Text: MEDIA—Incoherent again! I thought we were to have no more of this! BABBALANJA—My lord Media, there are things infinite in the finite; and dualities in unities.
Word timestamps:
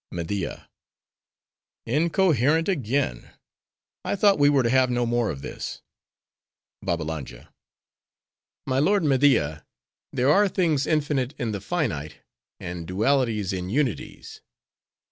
MEDIA—Incoherent 0.09 2.67
again! 2.67 3.33
I 4.03 4.15
thought 4.15 4.39
we 4.39 4.49
were 4.49 4.63
to 4.63 4.69
have 4.71 4.89
no 4.89 5.05
more 5.05 5.29
of 5.29 5.43
this! 5.43 5.83
BABBALANJA—My 6.83 8.79
lord 8.79 9.03
Media, 9.03 9.63
there 10.11 10.31
are 10.31 10.47
things 10.47 10.87
infinite 10.87 11.35
in 11.37 11.51
the 11.51 11.61
finite; 11.61 12.15
and 12.59 12.87
dualities 12.87 13.53
in 13.53 13.69
unities. 13.69 14.41